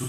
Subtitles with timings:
[0.00, 0.08] こん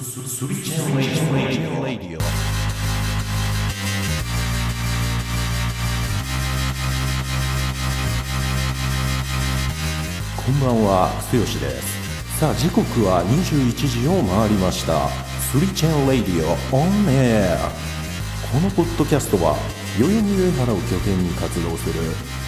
[10.61, 12.39] ばんは、つよしです。
[12.39, 15.09] さあ、時刻は21時を回りました。
[15.51, 17.69] スリチェンレディオオンエア。
[18.47, 19.57] このポッドキャストは、
[19.99, 21.99] 代々木上原を拠点に活動する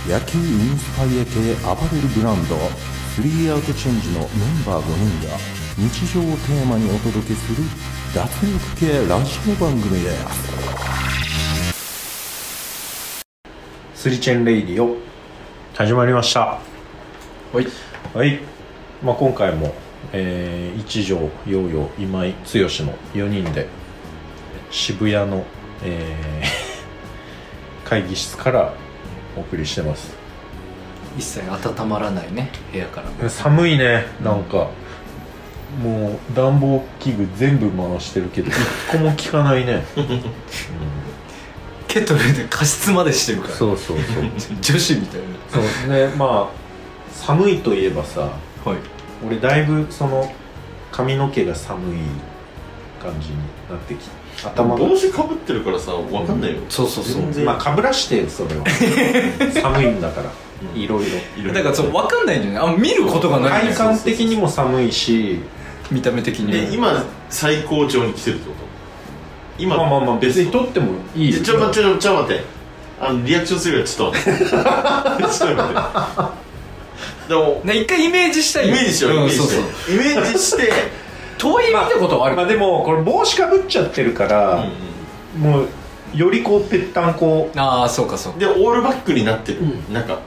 [0.08, 2.56] 野球インスパイア系アパレルブランド、
[3.14, 4.28] スリーアウトチェンジのメ
[4.62, 7.64] ンバー5人が日常をテーマにお届けする
[8.14, 10.54] 脱力系ラジオ番組です。
[13.96, 14.96] スリチェンレイディオ
[15.74, 16.42] 始まりました。
[16.42, 16.60] は
[17.60, 17.66] い。
[18.14, 18.40] はい、
[19.04, 19.74] まあ、今回も、
[20.12, 23.68] えー一条陽陽今井剛の4人で
[24.70, 25.44] 渋谷の、
[25.84, 26.64] えー
[27.90, 28.74] 会議室から
[29.36, 30.16] お送りしてます。
[31.18, 34.68] 一切温まらないね部屋から寒いねなんか
[35.82, 38.56] もう暖房器具全部回してるけど一
[38.92, 39.84] 個も効かないね、
[41.88, 43.54] ケトルで加湿までしてるから。
[43.56, 44.24] そうそうそう。
[44.62, 45.92] 女子みたいそう。
[45.92, 46.64] ねまあ
[47.12, 48.26] 寒いといえばさな
[48.72, 48.80] はい。
[49.26, 50.32] 俺だいぶその
[50.92, 51.98] 髪の毛が寒い
[53.02, 53.36] 感じに
[53.70, 54.12] なってきて
[54.44, 54.76] 頭が。
[54.76, 57.22] 帽子かぶってるからさわかんないよ、そうそうそう。
[57.22, 57.46] 全然。
[57.46, 58.64] まあかぶらしてよそれは。
[59.62, 60.32] 寒いんだから。
[60.64, 60.74] うん。
[60.74, 65.42] だいろいろいろいろからそう分かんないんじゃないあ見ることがないんだよ体感的にも寒いし
[65.92, 66.52] 見た目的に。
[66.52, 68.64] で今最高潮に来てるってこと？
[69.58, 72.44] 今まあまあまあ別にと撮ってもいいちょちょちょちょ待って。
[73.00, 74.40] あのリアクションするからちょっと待って。
[74.44, 75.76] ちょっと待っ
[77.28, 77.30] て。
[77.30, 79.92] でもね一回イメージしたいイメージしよう、イメージして。
[79.92, 80.72] イメージして。
[81.38, 84.66] とはいえ見たことはある、まあでもこれ帽子かぶっちゃってるから、
[85.38, 85.68] もう
[86.16, 87.50] よりこうぺったんこ。
[87.56, 88.40] ああそうかそうか。
[88.40, 89.94] でオールバックになってる、うん。
[89.94, 90.18] なんかう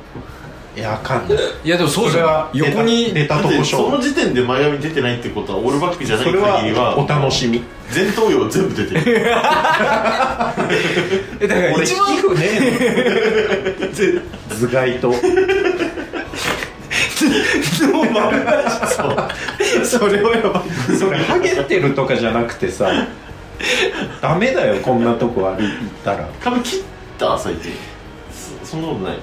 [0.76, 6.34] いやあかんない いやでもそうじゃそれはん横に出たとこその時点で前髪出てないってことはオールバックじゃない限
[6.68, 6.90] りは。
[6.90, 7.62] はお楽しみ。
[7.94, 9.00] 前頭葉全部出てる。
[11.40, 12.48] えだから俺一番皮膚ね
[14.50, 15.08] 頭蓋と。
[15.08, 15.14] も
[18.02, 18.50] う丸出
[19.86, 20.64] しそれはやばい。
[20.96, 22.90] それハゲてるとかじゃなくてさ
[24.20, 25.68] ダメだよこんなとこ歩い
[26.04, 26.28] たら。
[26.42, 26.82] 髪切っ
[27.18, 27.72] た最近。
[28.62, 29.18] そそんなことない。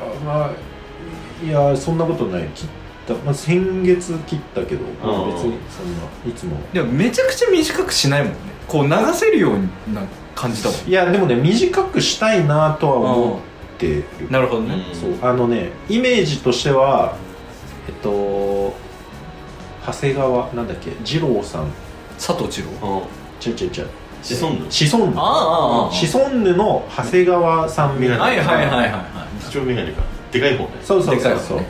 [0.00, 0.50] あまあ
[1.44, 2.48] いやそんなことない。
[2.54, 2.68] 切っ
[3.06, 6.56] た、まあ、先月切ったけど、別にそんないつも。
[6.72, 8.38] でもめちゃくちゃ短くしないもんね。
[8.66, 10.02] こう流せるような
[10.34, 10.88] 感じだもん。
[10.88, 14.04] いやでもね短くしたいなとは思ってる。
[14.30, 17.16] なるほどね、うんそうあのねイメージとしては
[17.86, 18.74] えっと
[19.86, 21.70] 長谷川なんだっけ二郎さん。
[22.18, 22.98] 佐藤二郎？
[22.98, 23.02] うん。
[23.40, 23.88] ちゃうちゃうちゃう。
[24.22, 24.66] シソンヌ？
[24.68, 25.16] シソンヌ。
[25.16, 28.24] ああああシソンヌの長谷川さんみたいな。
[28.24, 30.02] はいはいはいはいは一丁眼鏡か
[30.32, 30.70] でかい方ね。
[30.82, 31.38] そういそうそう。
[31.38, 31.66] そう、ね。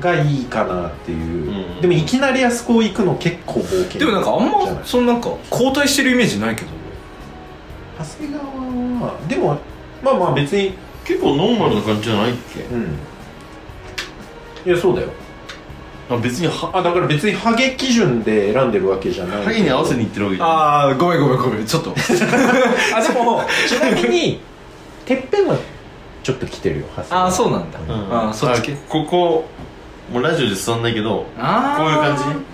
[0.00, 1.80] がいいかなっていう、うん。
[1.80, 6.68] でもいきなりあそこ行くの結構冒険でもなんかあんまそのなんか交代してるイメージないけど。
[7.98, 9.58] 長谷川はでも
[10.02, 10.74] まあまあ別に。
[11.06, 12.60] 結構ノーマルな感じじゃないっけ？
[12.62, 12.98] うん。
[14.66, 15.08] いやそうだよ。
[16.10, 20.54] あ別にはあだから別にハゲ基準で選んでるわけじゃないハゲに合わせにいってるわけじゃない。
[20.56, 21.64] ああごめんごめんごめん。
[21.64, 21.94] ちょっと。
[22.94, 24.40] あでもちなみに
[25.04, 25.56] てっぺんは
[26.26, 28.12] ちょっと来てるよああそうなんだ、うん。
[28.12, 28.72] ああそっち。
[28.88, 29.44] ここ
[30.12, 32.44] もうラジオで伝わんないけどああこういう感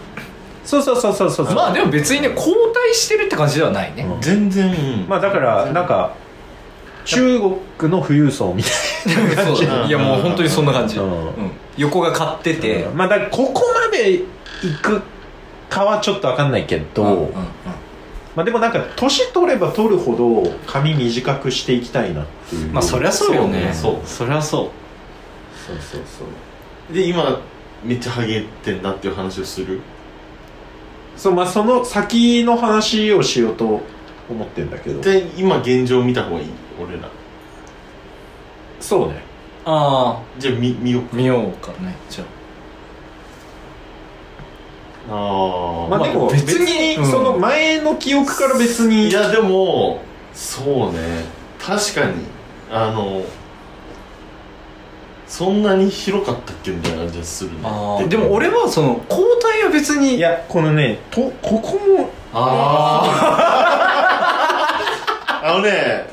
[0.62, 1.55] そうそうそうそうそうそう。
[1.55, 4.69] まあでも別にね交代してるって感じではないね、じ全然、
[5.00, 5.09] うん。
[5.09, 6.12] まあだからなんか
[7.06, 7.41] 中
[7.78, 8.69] 国の富裕層みた
[9.11, 9.65] いな感じ。
[9.65, 11.11] いやもう本当にそんな感じ、ううん。
[11.11, 11.32] ん
[11.78, 14.27] 横が買ってて、まあだからここまで行
[14.82, 15.00] く
[15.71, 17.28] かはちょっと分かんないけど、うんうんうん
[18.34, 22.72] まあでもなんか年取れば取るほど髪短くしていきたいなっていう。
[22.72, 23.72] まあそりゃそうよね。
[23.75, 24.00] そうね。
[24.04, 24.70] そりゃそう。
[25.66, 26.25] そうそうそ
[26.91, 26.94] う。
[26.94, 27.41] で今
[27.84, 29.81] めっちゃハゲてんなっていう話をする？
[31.16, 33.81] そうまあその先の話をしようと
[34.31, 35.00] 思ってんだけど。
[35.00, 36.49] で今現状見た方がいい？
[36.82, 37.09] 俺ら。
[38.81, 39.22] そうね。
[39.64, 42.26] あじゃあ見見ようあ見ようかねじゃあ
[45.10, 49.08] あまあでも別別にその前の記憶から別に。
[49.08, 50.00] いやでも
[50.32, 51.25] そうね。
[51.58, 52.25] 確かに。
[52.70, 53.22] あの
[55.26, 57.56] そんなに広かったっけみたいな感じがするね。
[57.64, 63.02] ああでも俺はその交代は別にいやこのねとここもあ
[65.43, 66.06] あのね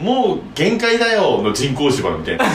[0.00, 2.44] もう限界だよの人工芝みたいな。
[2.44, 2.48] あ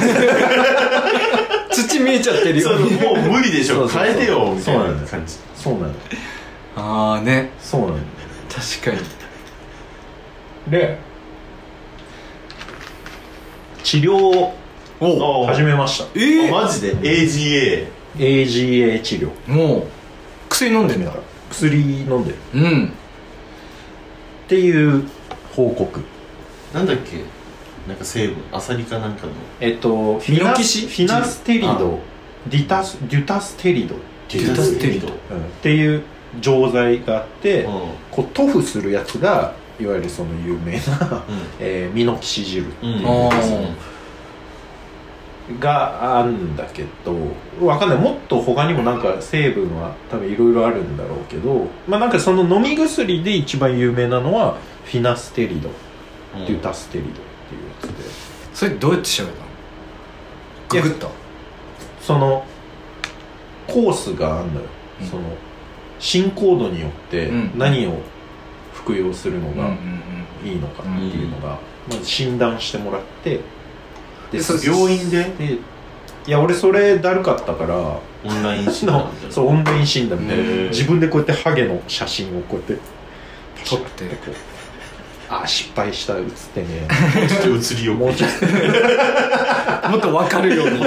[1.72, 2.70] 土見えちゃってるよ。
[2.70, 3.88] そうもう無理でしょ。
[3.88, 5.94] 変えてよみたいな感じそうなの
[6.76, 7.52] ああね。
[7.60, 7.94] そうなの
[8.50, 9.02] 確か
[10.68, 10.72] に。
[10.72, 10.98] で
[13.84, 14.56] 治療を
[15.00, 16.08] お始めました。
[16.20, 17.88] えあマジで？AGA
[18.18, 19.30] AGA 治療。
[19.48, 19.84] もう
[20.50, 21.12] 薬飲んでんだ
[21.52, 22.38] 薬飲んでる。
[22.56, 22.86] うん。
[22.88, 25.04] っていう
[25.56, 26.15] 報告
[26.76, 27.24] なんだっけ？
[27.88, 28.36] なんか成分？
[28.52, 29.34] アサリかなんかの？
[29.62, 32.00] えっとフミノキシフィナステリド。
[32.48, 33.96] ディタスデュタステリド、
[34.30, 35.08] デュタステリド。
[35.08, 35.16] うん、っ
[35.64, 36.04] ていう
[36.42, 37.72] 錠剤があって、うん。
[38.12, 41.24] こう塗布するやつがいわゆるその有名な、
[41.60, 43.28] えーミノキシジルっていううん。
[43.28, 43.30] あ
[45.60, 47.16] があるんだけど
[47.66, 47.98] わかんない。
[47.98, 55.76] もっと他にもなんか成分は多分いろいろあるんだろうけどまあなんかその飲み薬で一番有名なのはフィナステリド、うん
[56.46, 57.20] デュタステリドって
[57.56, 58.36] いうやつで。
[58.54, 60.84] それどうやって調べたの？
[60.84, 61.08] ググった？
[62.02, 62.46] その
[63.68, 64.68] コースがあるのよ、
[65.02, 65.08] うん。
[65.08, 65.24] その
[66.00, 67.52] 進行度によってうん。
[67.58, 67.98] 何を
[68.74, 70.02] 服用するのがうん
[70.44, 71.58] うんいいのかっていうのが
[71.90, 73.40] まず診断してもらって
[74.32, 75.54] でそ病院でで
[76.28, 78.00] いや俺それだるかったからオ
[78.32, 79.34] ンライン診断みたいな。
[79.34, 80.44] そうオンライン診断みたいな。
[80.44, 80.70] へー。
[80.70, 82.86] 自分でこうやってハゲの写真をこうやって
[83.68, 84.36] 撮ってこう
[85.36, 86.88] あー失敗した写ってね。
[87.28, 89.90] ちょっと映りよもうちょっと。
[89.90, 90.80] もっと分かるように。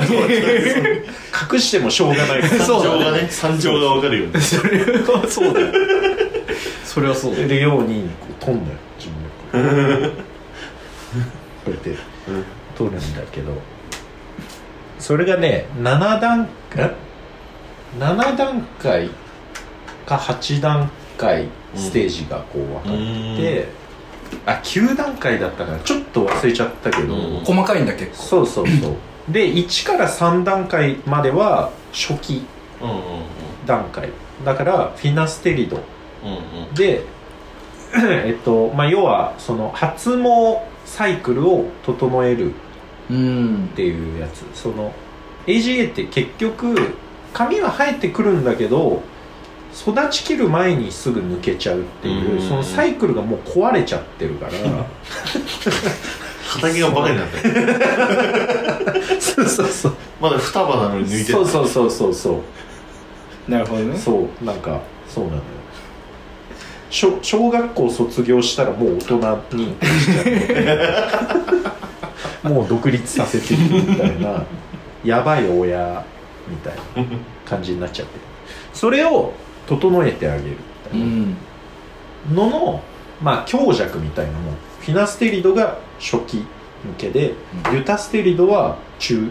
[1.53, 2.43] 隠してもしょうがない。
[2.43, 5.73] から惨状がね惨状がわかるよねそれはそうだよ。
[6.85, 7.49] それはそうだよ。
[7.49, 8.67] るようにこう撮んのよ
[8.99, 10.21] 自分でこう
[11.65, 11.97] こうやって。
[12.77, 13.01] 撮るんだ
[13.31, 13.53] けど。
[14.99, 16.95] それがね7段え
[17.99, 19.11] ？7段階
[20.07, 22.93] か8段階ステージがこう分かっ
[23.37, 23.69] て、
[24.47, 28.17] あ9段階だったからちょっと忘れちゃったけど、うん細かいんだ結構。
[28.17, 28.95] そうそうそう。
[29.33, 32.45] で1から3段階までは初期
[32.81, 33.03] うんうんうん。
[33.67, 34.09] 段階。
[34.45, 35.77] だからフィナステリド。
[35.77, 35.79] う
[36.29, 36.75] んうん。
[36.75, 37.03] で
[37.95, 42.53] えっとまあ要はその発毛サイクルを整える
[43.11, 43.69] うん。
[43.73, 44.45] っていうやつ。
[44.55, 44.93] その
[45.47, 46.95] AGA って結局
[47.33, 49.03] 髪は生えてくるんだけど
[49.75, 52.49] 育ちきる前にすぐ抜けちゃうっていううん。
[52.49, 54.53] そのサイクルがもう壊れちゃってるから。
[56.49, 57.55] 畑がバカになったよ
[59.21, 59.95] そうそうそう。
[60.21, 62.43] まだ双葉なのに抜いてそうそうそうそうそ
[63.49, 63.51] う。
[63.51, 63.97] なるほどね。
[63.97, 65.43] そうなんかそうなのよ。
[66.91, 71.35] 小小学校卒業したらもう大人にしちゃ
[72.45, 74.45] うもう独立させてるみたいな。
[75.05, 76.05] やばい親
[76.49, 77.05] みたいな
[77.45, 78.15] 感じになっちゃって。
[78.15, 78.21] る
[78.73, 79.33] それを
[79.69, 80.51] 整えてあげる。
[80.51, 81.37] みたいうん。
[82.35, 82.83] なのの、
[83.23, 84.55] まあ強弱みたいなもん。
[84.81, 86.45] フィナステリドが初期向
[86.97, 87.73] けで、うん。
[87.75, 89.31] リュタステリドは中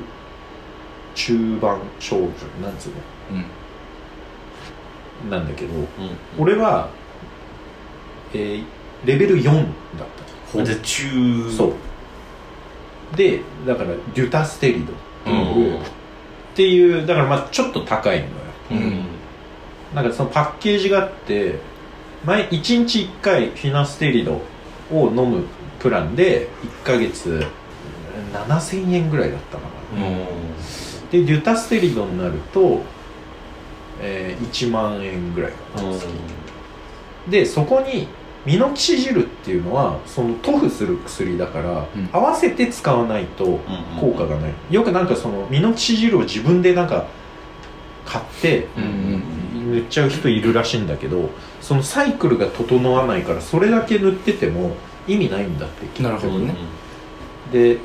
[1.15, 2.21] 中盤症状
[2.61, 2.91] なんつう
[3.31, 3.33] う
[5.25, 5.29] ん。
[5.31, 5.85] のなんだけどうん。
[6.37, 6.89] 俺は、
[8.33, 8.63] えー
[9.05, 9.63] レベル4だっ
[10.53, 10.63] た。
[10.65, 11.73] じゃあ中そう。
[13.15, 15.81] でだからデュタステリドっていう、うん。
[15.81, 15.85] っ
[16.55, 18.31] ていうだからまあちょっと高いのよ。
[18.71, 19.05] うん
[19.93, 21.59] なんかそのパッケージがあって
[22.25, 24.41] 毎1日1回フィナステリド
[24.91, 25.45] を飲む
[25.79, 26.49] プランで
[26.83, 27.45] 1ヶ月
[28.33, 29.69] 7000円ぐらいだったかな。
[31.11, 32.81] でデュタステリドになると、
[34.01, 35.93] えー1万円ぐらいかな、
[37.29, 38.07] でそこに
[38.45, 42.09] ミノキシジルっていうのはその塗布する薬だから、うん。
[42.11, 43.59] 合わせて使わないと
[43.99, 47.05] 効果がない、よくなんかそのミノキシジルを自分でなんか
[48.05, 49.23] 買ってうんうん
[49.71, 51.29] 塗っちゃう人いるらしいんだけど
[51.61, 54.75] そのサイクルが整わないからそれだけ塗ってても
[55.07, 56.55] 意味ないんだって結局なるほどね。
[57.51, 57.79] で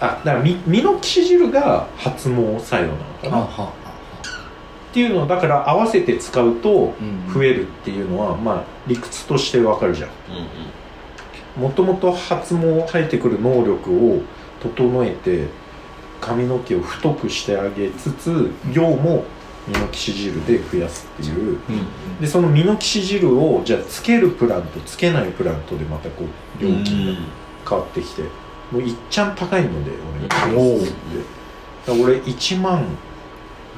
[0.00, 3.36] あだからミミノキシジルが発毛作用なのかな。
[3.38, 3.72] はは
[4.90, 10.10] っていうのをだから合わせて使うとうん増えるっていうのはまあ理屈としてわかるじゃん。
[11.60, 14.22] もともと発毛生えてくる能力を
[14.62, 15.48] 整えて
[16.20, 19.24] 髪の毛を太くしてあげつつ量も
[19.68, 21.58] ミノキシジルで増やすっていう。
[22.20, 27.20] でそのミノキシジルをじゃあつけるプランとつけないプランとでまたこう料金が
[27.68, 28.22] 変わってきて
[28.72, 29.92] もういっちゃん高いので
[30.50, 30.56] 俺。
[30.56, 30.92] おうでだか
[31.86, 32.84] ら俺1万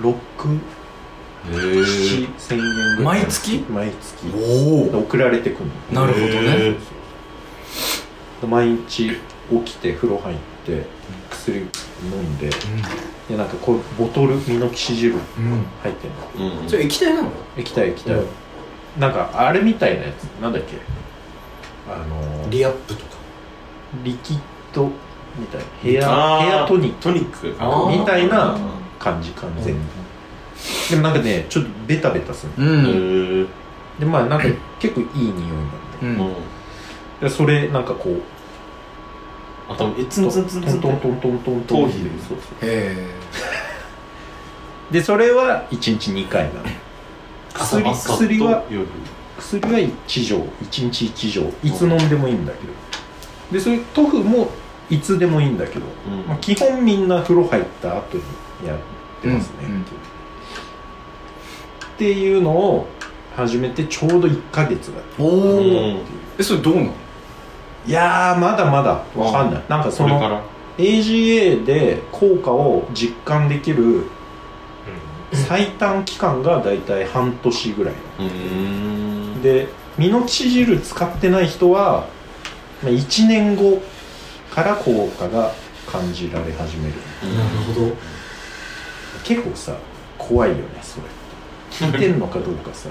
[0.01, 3.65] 6へ7千円ぐらい毎月？
[3.71, 4.27] 毎月。
[4.93, 6.07] 送られてくるの。
[6.07, 6.77] なるほどね。
[8.41, 9.11] で毎日
[9.65, 10.87] 起きて風呂入って
[11.31, 12.51] 薬飲んで
[13.31, 15.21] でなんかこうボトルミノキシジルうん。
[15.83, 17.31] 入ってんのうんそれ液体なの？
[17.57, 18.27] 液体液体、うん。
[18.99, 20.25] なんかあれみたいなやつ。
[20.43, 20.79] なんだっけ？
[21.89, 23.11] あのリアップとか。
[24.03, 24.39] リキッ
[24.73, 24.87] ド
[25.39, 25.67] みたいな。
[25.83, 27.03] ヘアヘアトニック。
[27.03, 27.55] トニック。
[27.59, 28.01] あー。
[28.01, 28.59] みたいな
[28.99, 29.81] 感じ完全に、
[30.91, 33.47] でもなんかねちょっとベタベタするうへんえ
[34.01, 34.47] でまあなんか
[34.79, 36.23] 結構いい匂いなんで。
[36.23, 36.35] うん。
[37.21, 38.23] でそれなんかこう
[39.71, 41.83] あとえツンツンツンツントントントントントントン。
[41.83, 42.11] 頭皮で。
[42.29, 43.07] そうそうへえ。
[44.91, 46.61] でそれは1日2回なの。
[47.55, 48.65] 薬は薬は
[49.79, 50.39] 1錠。
[50.39, 51.43] 1日1錠。
[51.63, 52.73] いつ飲んでもいいんだけど。
[53.53, 54.51] でそれ塗布も
[54.91, 56.27] いつでもいいんだけど、うん。
[56.27, 58.23] まあ、基本みんな風呂入った後に
[58.67, 58.79] やっ
[59.23, 59.75] てますね、うん。
[59.75, 59.83] うん。
[59.83, 59.85] っ
[61.97, 62.89] ていうのを
[63.37, 65.59] 始めてちょうど1ヶ月だおう。
[65.59, 65.99] おん。
[66.39, 66.93] えそれどうなの？
[67.87, 69.63] いやーまだまだわかんない。
[69.69, 70.43] なんかそのこれから。
[70.79, 74.05] AGA で効果を実感できる
[75.33, 77.95] 最短期間がだいたい半年ぐらい。
[79.43, 79.69] で
[79.99, 82.07] ミノキシジル使ってない人は
[82.83, 83.83] まあ1年後
[84.51, 85.53] から効果が
[85.87, 86.95] 感じられ始める。
[87.75, 87.97] ほど。
[89.25, 89.77] 結構さ
[90.17, 91.05] 怖いよねそれ。
[91.71, 92.89] 聞いてんのかどうかさ。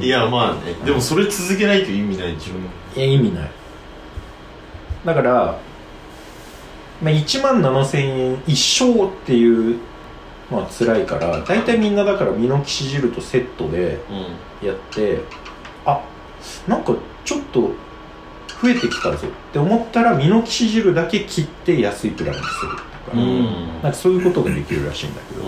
[0.00, 0.74] いやまあね。
[0.84, 3.50] でもそれ続けないと意味ないでしょいや意味ない
[5.08, 5.58] だから、
[7.02, 9.78] まあ、1万7000円一生っていう
[10.50, 14.00] まあ辛いから大体みんなだからミノキシジルとセットで
[14.62, 15.20] うやって
[15.86, 16.02] あ
[16.66, 17.70] なんかちょっと
[18.60, 23.66] 増えてきたぞって思ったらミノキシジルだけ切って安いプランにするとか、んうん。
[23.82, 25.42] なんかそういうことができるらしいんだけど、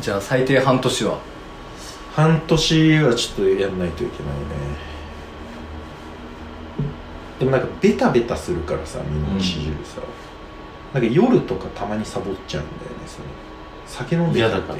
[0.00, 1.18] じゃあ最低半年は？
[2.14, 4.89] 半年はちょっとやんないといけないね
[7.40, 10.00] でもなんかベタベタするからさミノキシジルさ、
[10.94, 13.24] なんか夜とかたまにサボっちゃうんだよねその。
[13.86, 14.78] 酒飲んで帰ってきてる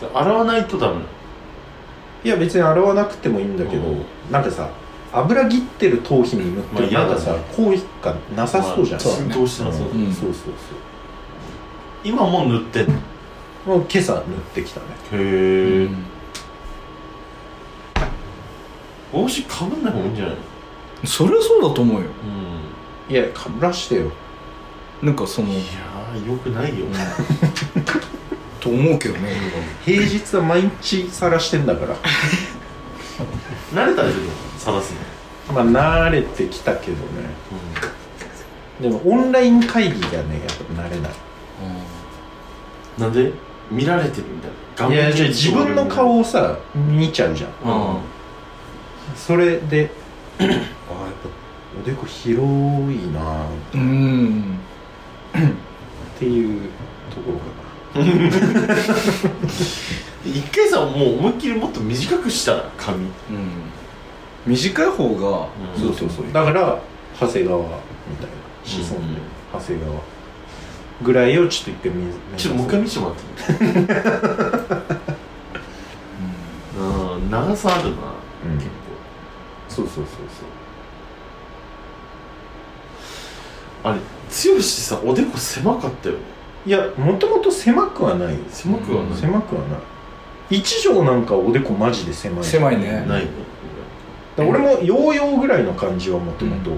[0.00, 1.02] とかさ洗わないとダメ
[2.24, 4.04] いや別に洗わなくてもいいんだけど、うん。
[4.30, 4.68] なんかさ
[5.12, 7.72] 油切ってる頭皮に塗ってまあるなんかさ効
[8.02, 10.12] 果なさそうじゃん、まあ浸透してなさそううんうん。
[10.12, 10.54] そうそうそう
[12.04, 12.94] 今もう塗ってんの？
[12.94, 12.96] へ
[13.64, 14.24] もう今朝塗っ
[14.54, 14.86] てきたね。
[15.12, 15.88] え
[19.12, 20.34] 帽子かぶんない方がいいんじゃない？
[20.34, 20.40] の
[21.06, 22.06] それはそうだと思うよ。
[23.08, 23.14] うん。
[23.14, 24.10] いやかぶらしてよ。
[25.02, 26.86] なんかそのいやーよくないよ。
[28.60, 29.30] と思うけどね
[29.84, 31.96] 平日は毎日さらしてんだから。
[33.72, 34.18] 慣れたでしょ？
[34.58, 34.92] 探す
[35.48, 35.54] の。
[35.54, 37.02] まあ慣れてきたけどね。
[38.80, 40.22] でもオンライン会議がねやっ
[40.76, 41.12] ぱ慣れない。
[42.98, 43.32] なんで？
[43.70, 44.48] 見られてるみた
[44.86, 47.50] いないやじゃあ自分の顔をさ見ちゃうじゃん。
[47.64, 48.00] うん
[49.16, 49.90] それで。
[50.40, 51.28] ああやっぱ
[51.80, 54.58] おでこ広いなあうん。
[55.34, 56.70] っていう
[57.14, 57.44] ところか
[58.00, 58.06] な。
[60.24, 63.04] 一回さもう思いっきりもっと短くしたら髪。
[63.04, 63.10] うん。
[64.46, 65.80] 短い方がうん。
[65.80, 66.26] そうそうそう。
[66.32, 66.78] だから
[67.20, 67.64] 長谷川み
[68.16, 68.32] たいな。
[68.64, 69.20] 子孫うんで。
[69.52, 69.92] 長谷川。
[71.02, 73.70] ぐらいをちょっと一回見ちょっともう一回見せてもらっていい？
[76.80, 77.30] うん。
[77.30, 78.58] 長さあるな、うん
[79.82, 80.26] 結そうそうそう。
[83.82, 84.00] 構あれ
[84.56, 86.20] 剛さおでこ狭かったよね。
[86.64, 88.40] そういやもともと狭くはないよ。
[88.50, 89.78] 狭くはない、狭くはない。
[90.50, 92.44] 一畳なんかおでこマジで狭い。
[92.44, 93.04] 狭いね。
[93.06, 93.30] ないね
[94.36, 96.70] 俺もヨーヨーぐらいの感じはもともと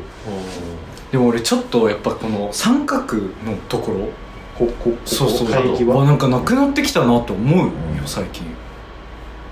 [1.12, 4.09] でも俺ちょっとやっぱこの三角のところ
[4.57, 5.49] ここそうそう。
[5.49, 5.97] 海域は？
[5.97, 7.69] わなんかなくなってきたなと思うよう
[8.04, 8.07] ん。
[8.07, 8.45] 最近。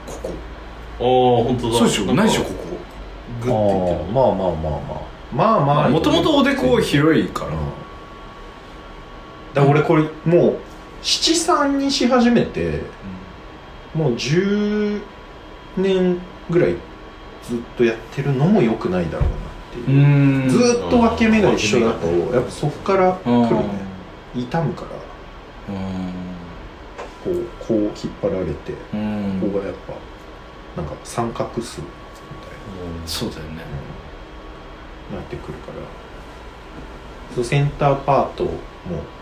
[0.07, 0.31] ここ。
[1.01, 1.79] ああ本当だ。
[1.79, 2.15] そうでしょ？
[2.15, 2.68] ないでしょここ
[3.43, 3.99] グッていってる。
[3.99, 5.01] ああまあまあまあまあ。
[5.33, 5.89] まあまあ。
[5.89, 7.51] もともとおでこ広いから。
[7.51, 7.57] うん。
[9.55, 10.59] だから俺これもう
[11.03, 12.83] 七三にし始めて
[13.95, 15.01] もう10
[15.77, 16.19] 年
[16.51, 16.77] ぐらい
[17.43, 19.31] ずっとやってるのも良くないだろうなっ
[19.73, 20.49] てういう、ん。
[20.49, 23.65] ずーっと分け目が一緒だとうんやっぱそっから来るね。
[24.35, 24.89] 痛むから。
[27.25, 27.35] こう
[27.67, 27.93] こう引っ
[28.23, 29.39] 張られてうん。
[29.41, 29.75] ここがやっ
[30.77, 31.81] ぱなんか三角数
[33.07, 33.63] そうだよね。
[35.11, 35.75] ななってくるから。
[37.35, 38.51] そうセンターパートも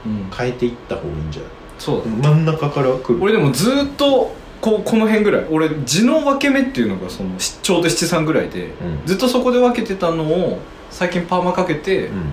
[0.05, 0.31] うん。
[0.37, 1.51] 変えていった方がいいんじゃない？
[1.79, 2.17] そうだね。
[2.23, 3.23] 真ん中から来る。
[3.23, 5.47] 俺でもずーっとこうこの辺ぐらい。
[5.51, 8.69] 俺地の分け目っていうのがそのしちょうど七三ぐらいで、う
[9.05, 9.07] ん。
[9.07, 10.59] ずっとそこで分けてたのを
[10.91, 12.33] 最近パーマかけて、うん。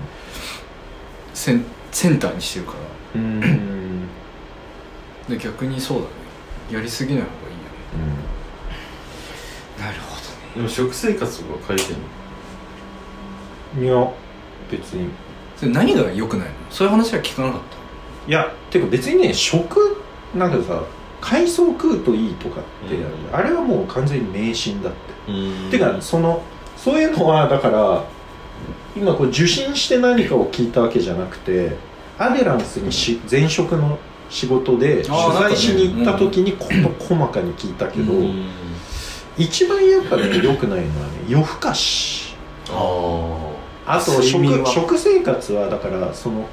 [1.32, 2.72] センセンターにしてるか
[3.14, 3.20] ら。
[3.20, 4.08] うーん。
[5.28, 6.10] で逆にそうだね。
[6.72, 7.64] やりすぎない方がいいよね。
[7.98, 8.33] なるほどね
[10.54, 11.98] でも食生活とか変えてんの？
[13.78, 14.12] うんいや。
[14.70, 15.10] 別に。
[15.56, 16.54] それ何が良くないの？
[16.70, 17.60] そういう話は聞かなかっ
[18.26, 20.02] いやてか別にね食
[20.34, 20.82] なんかさ
[21.20, 23.34] 海藻食うといいとかって、うん。
[23.34, 24.98] あれはもう完全に迷信だって、
[25.32, 25.70] うん。
[25.70, 26.42] てかその
[26.76, 28.04] そういうのはだから
[28.96, 31.76] 今こう受診して何かを聞いたわけじゃなくて
[32.18, 33.98] アデランスにし前職の
[34.30, 36.68] 仕事で取材しに行った時にこ
[36.98, 38.46] と細かに聞いたけど、うん
[39.36, 42.34] 一番やっぱね良くないのはね夜更かし。
[42.70, 43.50] あ
[43.86, 46.46] あと食食生活はだからその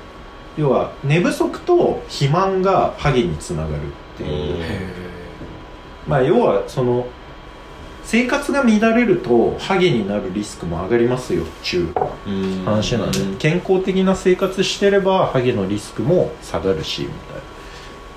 [0.57, 4.57] 要は寝不足と肥満がハゲにつながるっていう、
[6.05, 7.07] まあ要はその
[8.03, 11.93] 生活が乱れるとハゲになるリスクも上がりますよっていう
[12.27, 12.29] う
[12.61, 12.65] ん。
[12.65, 17.41] 話なんで、健康的な生活してればハゲのリスクも下がるしみたいな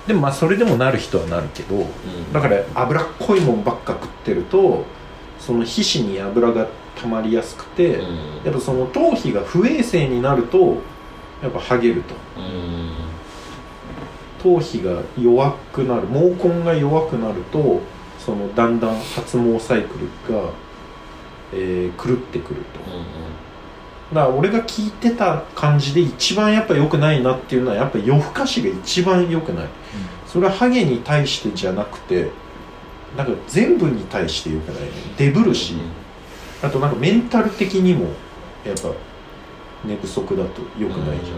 [0.07, 1.85] でもまあそれでもなる人はなるけど
[2.31, 4.85] だから脂っこいもんばっか食ってると
[5.39, 8.15] その皮脂に油が溜まりやすくて、うん。
[8.43, 10.77] やっぱその頭皮が不衛生になると
[11.41, 12.15] やっぱハゲると。
[12.37, 12.95] うん。
[14.41, 17.81] 頭皮が弱くなる毛根が弱くなると
[18.19, 19.97] そのだんだん発毛サイク
[20.29, 20.49] ルが、
[21.53, 22.79] えー狂ってくると
[24.13, 29.67] だから俺が聞いてた感じで一番やっぱ良くないなっていうのはやっぱ夜更かしが一番良くない、
[30.27, 32.29] それはハゲに対してじゃなくて
[33.17, 34.89] なんか全部に対して良くないね。
[35.17, 35.73] デブるし、
[36.61, 38.05] あとなんかメンタル的にも
[38.65, 38.89] やっぱ
[39.83, 41.35] 寝不足だと良くないじゃ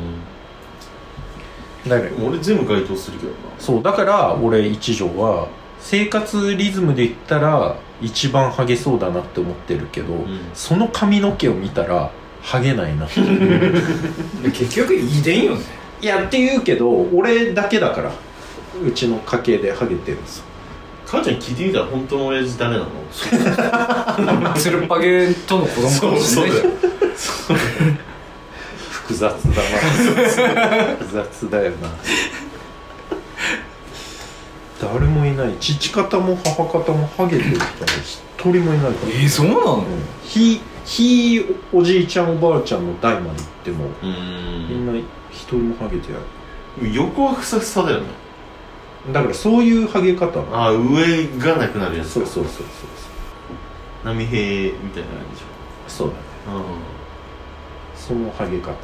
[1.87, 3.37] ん、だから俺全部該当するけどな。
[3.59, 5.47] そうだから俺一条は
[5.79, 10.27] 生活リズムで言ったら一番ハゲそうだなって思ってるけど、ん。
[10.53, 12.11] その髪の毛を見たら
[12.47, 13.05] ハゲないな。
[13.05, 15.61] ってで結局遺伝よね。
[16.01, 18.11] いやって言うけど俺だけだから
[18.81, 20.45] うちの家系でハゲてるんですよ。
[21.05, 24.53] 母ちゃん聞いてみたら本当の親父誰なの？
[24.55, 26.51] つるっぱげとの子供かもしれない。
[26.51, 26.71] じゃん
[28.89, 29.35] 複雑だな。
[30.95, 31.89] 複雑だよな。
[34.81, 35.53] 誰もいない。
[35.59, 37.65] 父方も母方もハゲてる人は
[38.03, 39.11] 一人もいないから。
[39.11, 39.85] えー、そうなの？
[40.23, 44.93] ひひおじいちゃんおばあちゃんの代まで行ってもうみんんな
[45.29, 46.95] 一人もハゲてない。
[46.95, 48.05] 横はふさふさだよね。
[49.11, 52.65] だからそういうハゲ方ああ上がなくなるやつそうそうそうそう
[54.05, 56.19] 波平みたいな感じでしそうだね。
[56.57, 56.63] ょ
[57.95, 58.71] そのハゲ方。
[58.71, 58.77] うん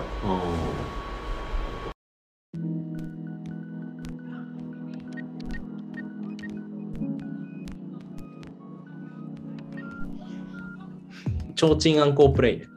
[11.63, 12.67] ちょうちんあんこプレイね。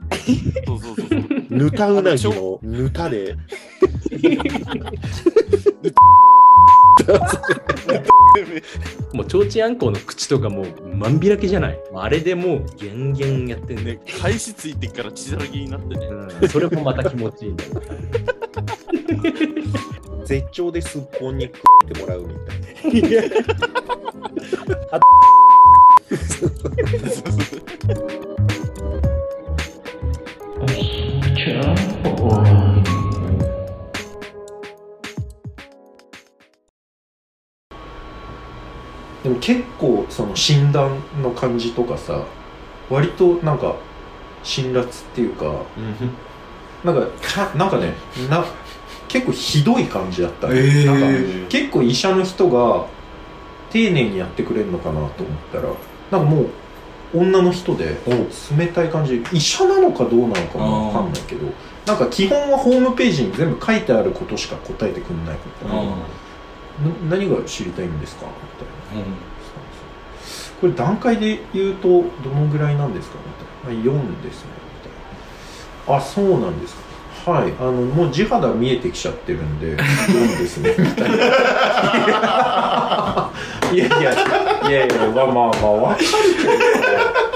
[0.65, 1.21] そうそうそうそう。
[1.51, 3.35] ぬたうなぎのぬたで
[9.13, 11.79] もうちょうちんあんこの口とかもう万開きじゃない。
[11.97, 13.95] あれでもうギャンギャンやってんね。
[13.95, 16.07] ね、返しついてから血だらけになってね。
[16.07, 17.71] うん、それもまた気持ちいいんだよ。
[20.25, 21.61] 絶頂ですっぽんに食っ
[21.93, 22.29] てもらう
[22.93, 23.27] みたいな。
[23.27, 23.31] で
[27.33, 27.46] も
[39.47, 42.25] 結構その診断の感じとかさ
[42.91, 43.77] 割となんか
[44.43, 45.63] 辛辣っていうか
[46.83, 47.95] なんかちゃなんかね
[48.29, 48.45] な
[49.07, 50.85] 結構ひどい感じだった、えー。
[50.85, 52.87] なんか結構医者の人が
[53.71, 55.69] 丁寧にやってくれるのかなと思ったら
[56.11, 56.51] なんかもう
[57.15, 57.97] 女の人で
[58.59, 59.23] 冷たい感じ。
[59.33, 61.47] 医者なのかどうなのかもわかんないけど
[61.87, 65.85] なんか基本はホームページに全部書いてあることしか答えてくんないことな
[67.09, 68.27] 何が知りたいんですか？
[68.27, 69.07] みたいな
[70.61, 73.19] これ段階で言うとどのぐらいなんですか
[73.65, 74.51] みたいな4ですね。
[74.85, 74.93] みたい
[75.89, 77.33] なあそうなんですか。
[77.33, 77.53] はい。
[77.59, 80.75] あのもう地肌見えてきちゃってるんで 4ですね。
[80.79, 81.17] みたいな
[83.73, 86.07] いやいやいやいやまあまあまあ分かる
[86.41, 87.27] けど。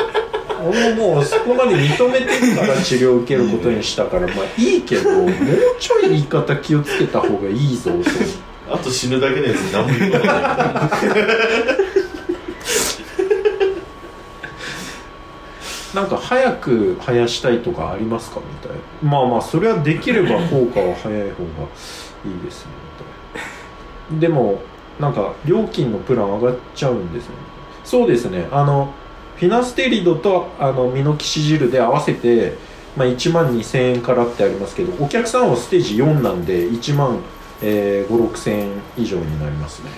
[0.63, 5.33] 俺ももうそこまで認めてるから治療を受けることにしたからまあいいけどもう
[5.79, 7.97] ちょい言い方気をつけた方がいいぞと
[8.75, 10.37] あと死ぬだけのやつに何も言うことない
[15.95, 19.11] なんか早く生やしたいとかありますかみたいな。
[19.11, 21.67] まあまあそれはできれば効果は早い方が
[22.25, 22.73] いいですね。
[24.13, 24.61] みたいなでも
[25.01, 27.35] なんか料金のプラン上がっちゃうんですね。
[27.85, 28.47] そうですね。
[28.53, 28.93] あの
[29.37, 32.55] フィナステリドとあのミノキシジルで合わせて、
[32.97, 37.19] まあ、1万2000円からってありますけどお客さんはステージ4なんで1万、
[37.63, 39.91] えー、5 6千円以上になりますね。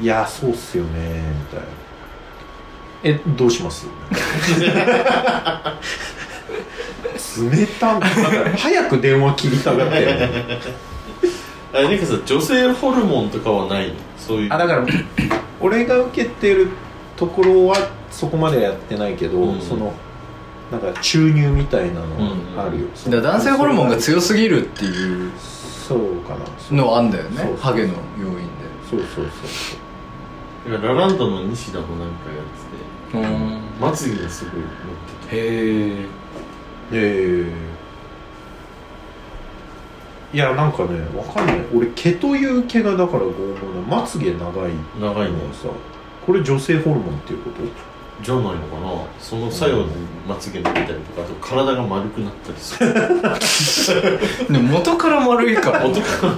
[0.00, 0.90] いやそうっすよね
[1.38, 1.81] みたいな
[3.04, 3.86] えどうします？
[7.40, 10.10] 冷たんだから早く電話切りたがってる
[11.72, 13.94] あれなんかさ女性ホルモンとかはないの？
[14.18, 14.52] そういう。
[14.52, 14.86] あだから
[15.60, 16.68] 俺が受けてる
[17.16, 17.76] ところは
[18.10, 19.60] そこまでやってないけど、うん。
[19.60, 19.92] その
[20.70, 22.06] なんか注入みたいなの
[22.62, 26.46] あるよ、だから男性ホルモンが強すぎるっていうそうかな。
[26.76, 27.42] のはあんだよね？
[27.42, 28.42] そうハゲの要因で。
[28.88, 29.48] そうそうそ
[30.68, 32.61] うだからラランドの西田もなんかやっててうん
[33.80, 34.70] まつげがすごい乗っ
[35.26, 36.06] ててへえ
[36.92, 37.52] え
[40.34, 41.56] いやなんかねわかんない。
[41.74, 43.96] 俺毛という毛がだから拷問な。
[43.98, 44.72] まつげ長い。
[44.98, 45.52] 長いねの。
[45.52, 45.68] さ
[46.26, 47.56] これ女性ホルモンっていうこと？
[48.22, 49.04] じゃないのかな。
[49.18, 49.90] その作用で
[50.26, 54.48] まつげ伸びたりとかあと体が丸くなったりする。
[54.52, 56.34] でも元から丸いから男が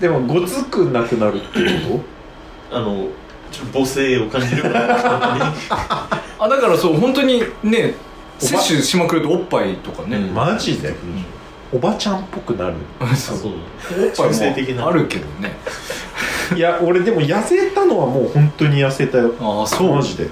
[0.00, 2.00] でもごつくなくなるっていうこ
[2.72, 3.06] あの
[3.50, 7.94] ちょっと母性を感じる あだからそう本当にね
[8.38, 10.94] 摂取しまくるとおっぱいとかね、マジで、
[11.72, 12.74] おばちゃんっぽくなる。
[13.14, 13.36] そう。
[13.36, 13.52] そう。
[14.06, 15.58] おっぱいもあるけどね。
[16.56, 19.32] いや俺でも痩せたのはもう本当に痩せたよ。
[19.40, 19.94] ああそう。
[19.94, 20.24] マジで。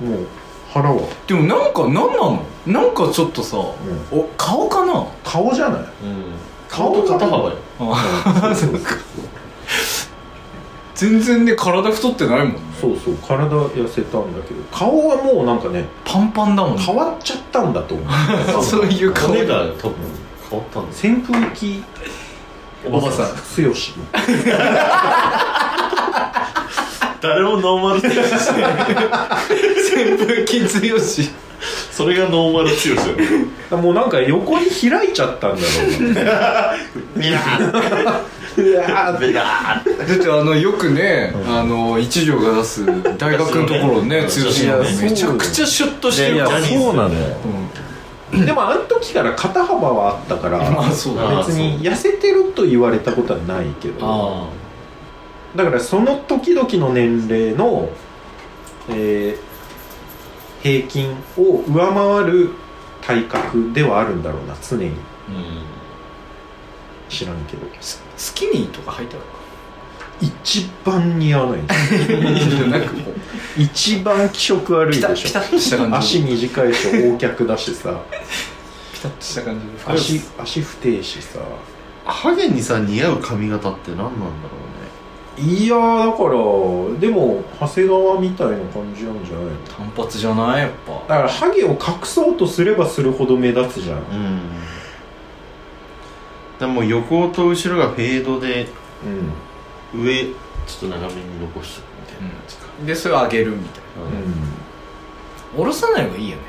[0.00, 0.26] もう
[0.72, 2.42] 腹は、でもなんか何なの？
[2.66, 4.18] なんかちょっとさ、うん。
[4.18, 5.04] お顔かな？
[5.22, 5.80] 顔じゃない。
[5.80, 5.86] うん。
[6.70, 8.80] 顔と肩幅よあそうそうそう
[11.00, 12.52] 全然ね体太ってないもん。
[12.52, 16.82] ねそうそう体痩せたんだけど顔はもうなんかねパンパンだもんね。
[16.82, 18.06] 変わっちゃったんだと思う。
[18.62, 19.28] そういう顔。
[19.28, 19.94] 骨が多分。
[20.50, 21.82] 変わったんです扇風機
[22.86, 23.28] おばさん。
[23.54, 23.94] 強し
[27.22, 28.72] 誰もノーマル強ししてない。
[30.16, 31.30] 扇風機強し
[31.90, 33.16] それがノーマル強しだよ
[33.82, 35.66] もうなんか横に開いちゃったんだろ
[35.98, 36.74] うな。
[37.16, 40.30] ミラーうわーベラーだって。
[40.30, 42.86] あのよくね、あの一条が出す
[43.18, 47.36] 大学のところね剛のめちゃくちゃシュッとしてるからそうなのよ。
[48.32, 51.34] でもあの時から肩幅はあったから まあそうだね。
[51.36, 54.44] あ別に痩せてると言われたことはないけどあ。
[55.56, 57.88] だからその時々の年齢の、
[58.88, 59.50] えー
[60.62, 62.50] 平均を上回る
[63.00, 64.86] 体格ではあるんだろうな常に。
[64.86, 64.94] うん
[67.10, 67.66] 知らんけど。
[67.80, 69.22] ススキニーとか履いたら
[70.22, 71.60] 一番似合わない。
[72.70, 72.96] なんかこ
[73.58, 73.60] う。
[73.60, 75.28] 一番気色悪いでしょ。
[75.28, 75.96] ピタッとした感じ。
[75.96, 77.94] 足短いし横脚だしさ。
[78.92, 79.66] ピタッとした感じ。
[79.86, 81.38] で足足不定しさ。
[82.04, 84.60] ハゲにさ似合う髪型って何なんだろ
[85.38, 89.50] いやーだからでも長谷川みたいな感じなんじゃないの？
[89.94, 90.60] 単発じゃない？
[90.62, 90.92] やっぱ。
[91.14, 93.96] だからハゲを隠そうとすればするほど目立つじゃん。
[93.96, 94.40] うねうん
[96.60, 98.68] でも横と後ろがフェードで
[99.94, 100.02] うん。
[100.04, 102.66] 上ちょっと長めに残しとくみたいな感じか。
[102.86, 104.30] でそれを上げるみたいうん。
[104.30, 104.46] な
[105.56, 106.42] 下ろさない方がいいよね。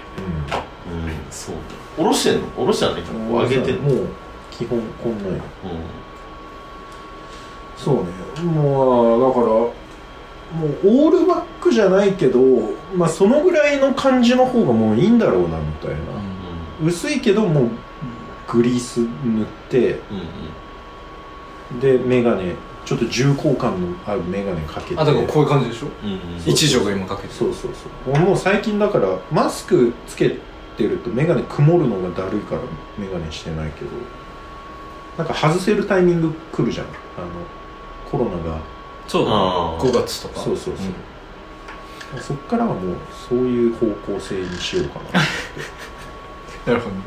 [0.91, 1.62] うん、うん、そうだ
[1.97, 2.47] 下ろしてんの？
[2.50, 3.13] 下ろしてはないか。
[3.13, 3.82] らこう上げてんの？
[3.82, 4.08] もう
[4.52, 5.39] 基本こんなよう
[7.76, 8.12] そうね。
[8.43, 9.74] もうだからも
[10.67, 12.39] うオールバックじゃないけど
[12.93, 16.88] まあそのぐらいの感じの方がもういいんだろうなみたいな、ん。
[16.88, 17.69] 薄いけどもう
[18.52, 20.00] グリース塗って
[21.72, 22.54] うんでメガネ
[22.86, 25.00] ちょっと重厚感のあるメガネかけて。
[25.00, 25.88] あだからこういう感じでしょ？
[26.04, 26.20] うんうん。
[26.46, 28.14] 一条が今かけてそうそうそう。
[28.14, 30.38] 俺もう最近だからマスクつけ
[30.78, 32.62] てるとメガネ曇るのがだるいから
[32.98, 33.92] メガネしてないけど
[35.18, 36.88] なんか外せるタイミング来るじゃん。
[36.88, 36.94] あの
[38.10, 38.58] コロナが。
[39.08, 39.90] そうだあー。
[39.90, 40.40] 5月とか。
[40.42, 42.96] そうそうそう、そっからはもう
[43.30, 45.20] そういう方向性にしようかな
[46.74, 47.02] なるほどね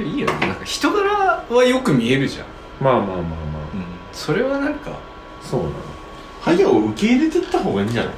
[0.00, 0.46] でもいいよね。
[0.46, 2.46] なんか人柄はよく見えるじゃん、
[2.80, 3.26] まあまあまあまあ。
[4.12, 4.92] それはなんか
[5.42, 5.72] そうなの。
[6.40, 8.12] ハゲを受け入れてった方がいいんじゃない？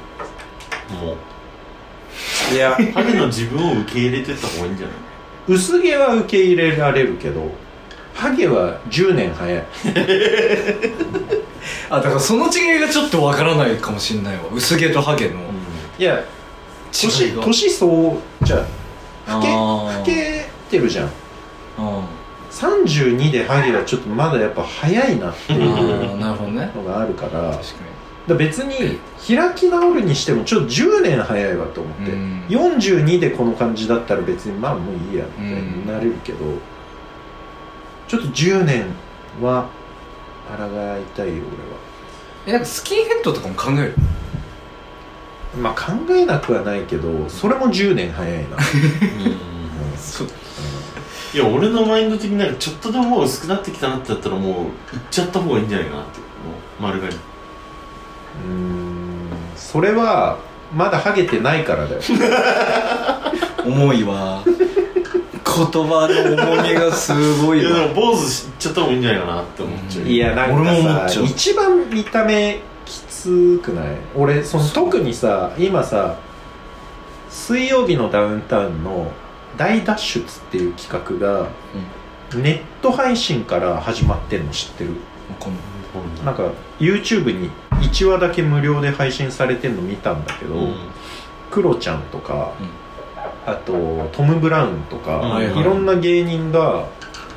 [0.93, 1.15] も
[2.53, 4.95] いやうハゲの自分を受け入れてった方がいいんじゃない？
[5.47, 7.51] 薄毛は受け入れられるけど
[8.13, 9.63] ハゲは10年早い。
[11.89, 14.43] あだからその違いがちょっとわからないかもしれないわ。
[14.53, 15.39] 薄毛とハゲの。
[15.99, 16.23] いや違
[16.91, 17.91] 年年相
[18.43, 18.65] じゃ
[19.27, 21.07] あ老けあ老ーけてるじゃん。
[21.07, 21.09] あ
[22.51, 27.51] 32でハゲはちょっとまだやっぱ早いなってーいうのがあるから。
[27.51, 32.45] だか別に開き直るにしてもちょっと10年早いわと思って、うん。
[32.47, 36.39] 42でこの感じだったら別にまあもういいやみたいになれるけど、
[38.07, 38.85] ちょっと10年
[39.41, 39.67] は
[40.47, 41.41] 抗いたいよに
[42.45, 43.95] えなんかスキンヘッドとかも考える？
[45.55, 48.57] 俺はまあ考えなくはないけどそれも10年早いな、 うん。
[49.97, 50.27] そう
[51.33, 54.69] いや俺のマインド的になんかちょっとでももう薄くなってきたなってやったらもう行っ
[55.09, 56.25] ちゃった方がいいんじゃないかなっても
[56.79, 57.15] う丸刈り。
[57.15, 59.29] うーん。
[59.55, 60.37] それは
[60.75, 62.01] まだハゲてないからだよ。
[63.65, 64.43] 重いわ。
[64.45, 64.53] 言
[65.87, 67.71] 葉の重みがすごいわ。
[67.71, 71.25] いやでも坊主しちゃった方がいいんじゃないかなって思っちゃう、うんいやなん俺も思かさっちゃう。
[71.25, 73.95] 一番見た目きつくない？
[74.15, 76.17] 俺その特にさ今さ
[77.29, 79.11] 水曜日のダウンタウンの
[79.57, 81.47] 「大脱出」っていう企画が、
[82.35, 84.91] ネット配信から始まってんの知ってる？
[86.25, 90.75] なんか YouTube に1話だけ無料で配信されてんの見たんだけど、うん。
[91.51, 92.51] クロちゃんとか、
[93.45, 96.87] あとトム・ブラウンとか、はいろんな芸人が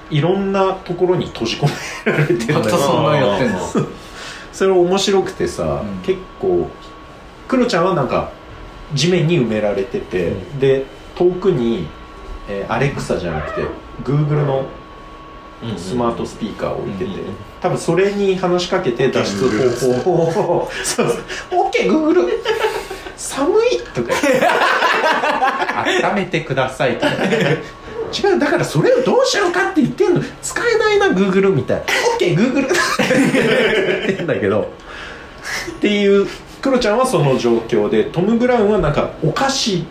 [0.09, 1.67] いろんなところに閉じ込
[2.07, 2.79] められてるんだよ。
[2.79, 3.59] そんなんやってんの？
[4.55, 5.99] それ面白くてさ、うん。
[6.03, 6.71] 結構
[7.47, 8.31] クロちゃんはなんか
[8.95, 11.87] 地面に埋められてて、で遠くに、
[12.49, 13.63] えーアレクサじゃなくて
[14.03, 14.67] Google の
[15.77, 17.11] スマートスピーカーを置いてて、
[17.61, 21.19] 多分それに話しかけて脱出方法を「そうそう
[21.71, 22.29] OKGoogle
[23.17, 24.09] 寒い!」とか。
[24.09, 27.13] 言って「温めてください」とか。
[28.13, 30.23] 違うだからそれをどうしようかって言ってんの。
[30.43, 31.85] 使えないな Google みたいな
[32.21, 32.75] 「OKGoogle」って
[34.07, 34.71] 言ってんだけど。
[35.71, 36.27] っていう
[36.61, 39.85] クロちゃんはその状況でトム・ブラウンはなんかお菓子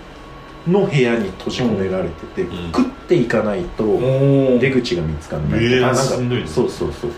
[0.67, 2.71] の部屋に閉じ込められてて、うん。
[2.71, 5.63] 食っていかないとお出口が見つかんない。
[5.63, 6.47] えーあなんかしんどいね。
[6.47, 7.11] そうそうそう。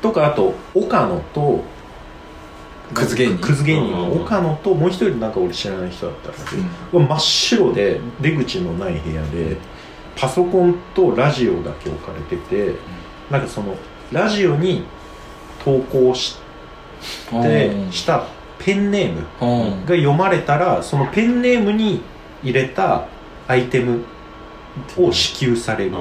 [0.00, 1.64] とかあと岡野と
[2.92, 3.38] クズ芸人。
[3.38, 3.90] クズ芸人。
[3.90, 6.56] のうん岡野ともう一人なんか俺知らない人だったんだけ
[6.92, 9.56] ど、真っ白で出口のない部屋で
[10.16, 12.74] パソコンとラジオだけ置かれてて、
[13.30, 13.74] なんかその
[14.12, 14.84] ラジオに
[15.64, 16.36] 投稿し
[17.42, 18.26] てした
[18.58, 19.86] ペンネームうん。
[19.86, 22.00] が読まれたらそのペンネームに
[22.44, 23.06] 入れた
[23.48, 24.04] アイテム
[24.96, 25.92] を支給される。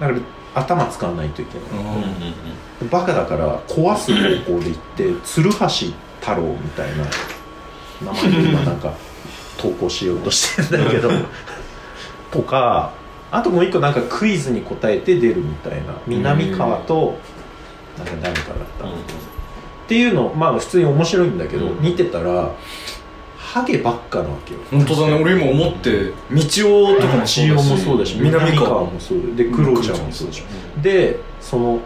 [0.00, 0.18] だから
[0.54, 2.88] 頭使わないといけない。
[2.90, 5.56] バカだから壊す方向で行って鶴橋
[6.20, 7.04] 太郎みたいな
[8.12, 8.92] 名前で今なんか
[9.56, 11.10] 投稿しようとしてるんだけど。
[12.30, 12.92] とか
[13.30, 15.94] あともう一個なんかクイズに答えて出るみたいな。
[16.06, 17.18] 南川と
[17.96, 18.92] なんか誰かだった、うん。
[18.92, 18.94] っ
[19.88, 21.80] ていうのまあ普通に面白いんだけど、うん。
[21.80, 22.50] 見てたら
[23.48, 24.60] ハゲばっかなわけよ。
[24.70, 25.14] 本当だね。
[25.22, 30.42] 俺今思って道夫とかも千代もそうだし南南川川もそうででクロちゃんもそうだし。
[30.82, 31.80] でその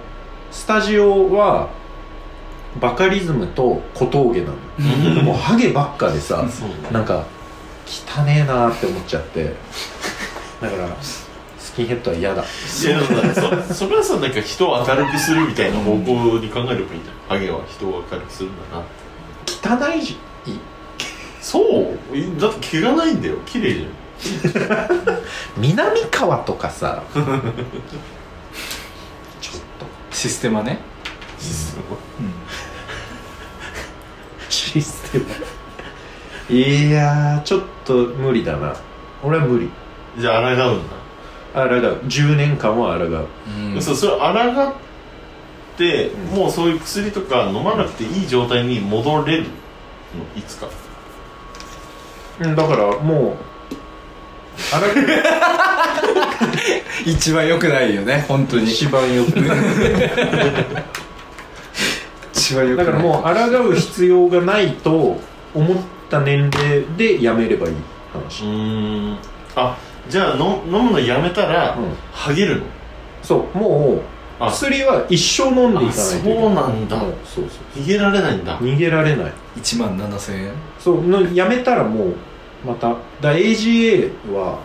[0.50, 1.70] スタジオは
[2.80, 5.22] バカリズムと小峠なの。
[5.22, 6.74] もうハゲばっかでさそうね。
[6.90, 7.26] なんか
[7.86, 9.54] 汚ねえなって思っちゃって。
[10.60, 11.28] だからス
[11.76, 12.42] キンヘッドは嫌だ。
[12.42, 12.46] い
[12.84, 13.34] やで
[13.68, 18.84] そそれはさなんか人を明るくするみたいな方向に考えればいいんじゃないハゲは人を明るくするんだなっ
[19.86, 19.94] て。
[19.94, 20.18] 汚いじ
[21.42, 22.16] そう。
[22.16, 23.36] いだって毛がないんだよ。
[23.44, 23.90] 綺麗じゃん。
[25.58, 27.02] 南川とかさ。
[27.12, 27.24] ちょっ
[29.78, 29.86] と。
[30.12, 30.78] システマね。
[31.38, 31.98] すごい
[34.48, 35.26] システム
[36.56, 38.74] いやーちょっと無理だな。
[39.24, 39.68] 俺は無理。
[40.18, 40.94] じゃあ抗うんだ
[41.54, 41.96] あらがう。
[42.06, 43.26] 10年間はあらがう。
[43.74, 43.82] うん。
[43.82, 44.74] そうそれ抗っ
[45.76, 46.36] て、うん。
[46.36, 49.48] もうそういう薬とか飲まなくていい状態に戻れるの？
[50.36, 50.68] いつか
[52.42, 53.36] うんだからもう
[54.72, 54.94] あらがう
[57.06, 58.64] 一番良くないよね本当に。
[58.70, 59.58] 一番よくない。
[62.32, 62.86] 一番良くない。
[62.86, 65.16] だからもう抗う必要がないと
[65.54, 65.76] 思っ
[66.10, 67.76] た年齢でやめればいいう
[68.12, 69.18] 話、ーん。
[69.56, 69.76] あ
[70.08, 71.94] じゃあの飲むのやめたら、うん。
[72.12, 72.66] ハゲるの？
[73.22, 73.94] そうも
[74.40, 74.50] うあ。
[74.50, 76.38] 薬は一生飲んでいかないといけない。
[76.38, 76.96] あそうなんだ。
[76.96, 78.58] もそう逃げられないんだ。
[78.58, 79.32] そう逃げられない。
[79.56, 80.52] 1万7000円？
[80.78, 82.14] そうのやめたらもう
[82.64, 84.60] まただ AGA は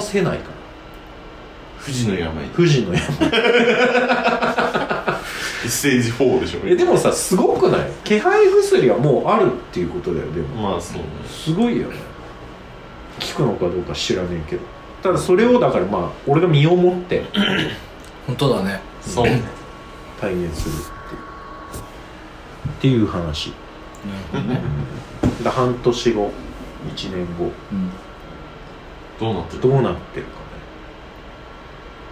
[0.00, 0.54] 治せないから。
[1.84, 2.44] 富士の病。
[2.48, 3.00] 富士の病。
[5.68, 6.60] ステージ4でしょ。
[6.64, 7.90] えでもさすごくない？
[8.04, 10.70] 気配薬はもうあるっていうことだよでも。
[10.70, 11.04] まあそうね。
[11.28, 11.96] すごいよね。
[13.36, 14.62] 効くのかどうか知らねえけど。
[15.02, 17.22] ただそれをだからまあ俺が身をもって。
[18.26, 18.80] 本当だね。
[19.02, 19.24] そう。
[19.24, 19.42] ね
[20.20, 20.76] 体現するっ
[22.80, 23.00] ていう。
[23.00, 23.52] っていう話。
[24.32, 24.60] なるほどね。
[25.42, 26.30] だ半年後
[26.90, 27.52] 1年後。
[27.72, 27.90] うん。
[29.20, 29.62] どうなってる？
[29.62, 30.44] どうなってるかね。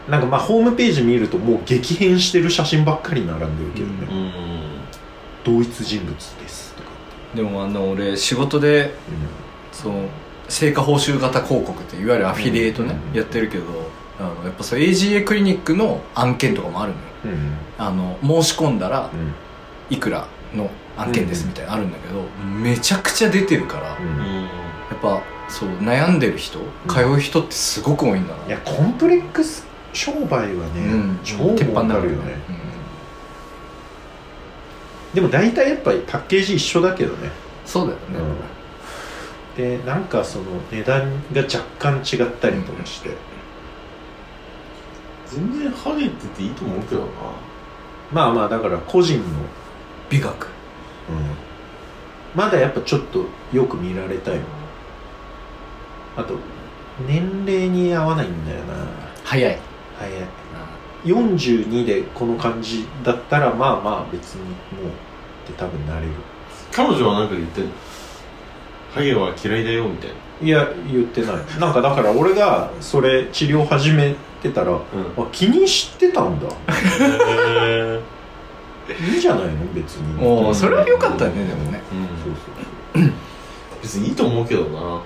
[0.08, 5.56] なんかまあホームページ見るともう激変してる写真ばっかり並んでるけどね、うーん。
[5.58, 6.90] 同一人物ですとか
[7.34, 8.94] でもあの俺仕事で
[9.72, 10.08] その
[10.48, 13.16] 成果報酬型広告っていわゆるアフィリエイトね、うん。
[13.16, 13.64] やってるけど
[14.18, 17.04] あのやっぱそう AGA クリニックの案件とかもあるのよ。
[17.24, 17.56] うんうん。
[17.78, 19.34] あの申し込んだらうん。
[19.90, 23.94] いくらの案件ですみたいなのあるんだけど、めちゃくちゃ出てるから、う
[24.90, 31.20] やっぱそう悩んでる人通う人ってすごく多いんだな、いやコンプレックス商売はね、うん。
[31.24, 32.36] 超鉄板になるよね、
[35.14, 37.30] でも大体やっぱりパッケージ一緒だけどね、
[37.64, 43.10] そうだよね、でなんかその値段が若干違ったりとかして、
[45.28, 47.06] 全然ハゲてていいと思うけどな。
[48.12, 49.24] まあまあだから個人の、
[50.10, 50.51] 美学
[52.34, 54.40] まだやっぱちょっとよく見られたい
[56.16, 56.34] あと
[57.06, 58.86] 年齢に合わないんだよな。
[59.24, 59.58] 早い。
[59.98, 60.12] 早い。
[61.04, 64.54] 42でこの感じだったらまあまあ別にもう
[64.88, 66.12] って多分なれる。
[66.70, 67.70] 彼女は何か言ってんの？
[68.94, 70.16] ハゲは嫌いだよみたいな。
[70.46, 71.36] いや言ってない。
[71.58, 74.80] なんかだから俺がそれ治療始めてたら、あ
[75.32, 76.48] 気にしてたんだ。
[76.48, 78.00] へ
[78.88, 80.24] いいんじゃないの別に。
[80.24, 81.82] おおそれは良かったねでもね。
[81.92, 82.08] うん。
[82.22, 82.34] そう
[82.94, 83.12] そう
[83.80, 85.00] 別にいいと思うけどな。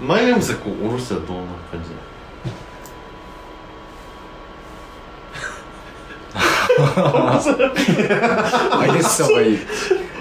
[0.00, 1.88] 前髪さこう下ろしたらどんな感じ
[6.76, 6.84] 上
[8.92, 9.58] げてた方がいい。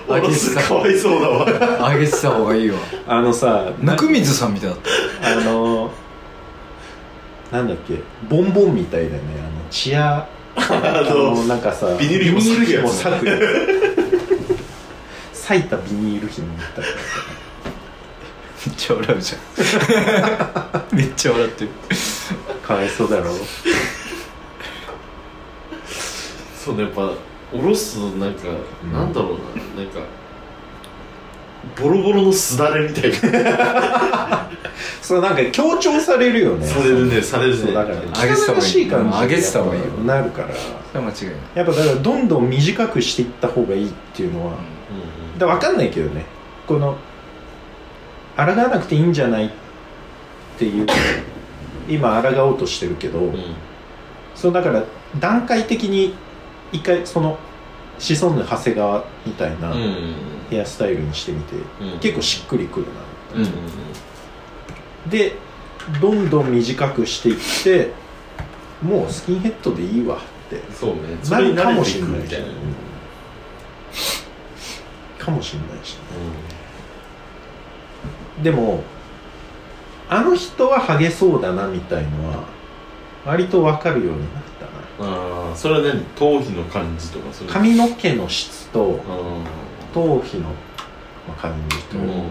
[0.08, 1.46] 下ろすかわいそうだわ。
[1.92, 2.78] 上げてた方がいいわ。
[3.08, 4.90] あのさな温水さんみたいだった。
[5.40, 5.90] あの
[7.52, 8.00] なんだっけ？
[8.30, 9.40] ボンボンみたいだよね。
[9.40, 13.42] あのチアああののなんかさビニール紐ビニール紐裂くやつ。
[15.52, 16.90] 裂いたビニール紐みたいな
[18.66, 20.96] めっちゃ笑うじゃん。
[20.96, 21.70] めっちゃ笑ってる。
[22.66, 23.32] かわいそうだろ。
[26.64, 27.12] そうねやっぱ
[27.52, 28.48] 下ろすとなんか、
[28.84, 29.32] うんなんだろう
[29.78, 29.84] な。
[29.84, 30.00] なんか
[31.82, 34.50] ボロボロのすだれみたいな。
[35.02, 36.66] そうなんか強調されるよね。
[36.66, 37.74] されるねされるね。
[37.74, 39.88] だから汚らしい感じ上げてた方がいいよ。
[40.06, 40.50] なるから。
[40.54, 41.36] それは間違いない。
[41.56, 44.54] やっぱだからどんどん短くしていった方がいいっていうのは。
[44.54, 46.26] うんだから分かんないけどね。
[46.68, 46.98] この
[48.36, 49.50] 抗わなくていいんじゃないっ
[50.58, 50.88] ていう
[51.88, 53.26] 今抗おうとしてるけど、うん。
[53.34, 53.40] うん
[54.36, 54.84] そうだから
[55.20, 56.16] 段階的に
[56.72, 57.38] 一回その
[58.00, 60.16] シソンヌ長谷川みたいなうん
[60.54, 62.00] ヘアスタイルにしてみて、うん。
[62.00, 62.92] 結構しっくりくるな
[63.36, 65.36] うんうんで
[66.02, 67.92] どんどん短くしていって
[68.82, 70.62] もうスキンヘッドでいいわって。
[70.74, 71.02] そうね。
[71.22, 72.18] そなるかもしれな。
[72.18, 72.38] いし
[75.18, 75.98] かもしれないし
[78.42, 78.84] でも
[80.10, 82.44] あの人はハゲそうだなみたいのは
[83.26, 85.10] 割と分かるようになったな。
[85.10, 86.04] ああそれは何？
[86.16, 89.00] 頭皮の感じとか髪の毛の質とうん
[89.94, 90.50] 頭皮の
[91.28, 92.24] まあ感じと、うん。